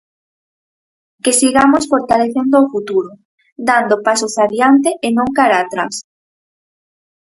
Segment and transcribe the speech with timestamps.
[1.23, 3.11] Que sigamos fortalecendo o futuro,
[3.69, 5.93] dando pasos adiante e non cara atrás.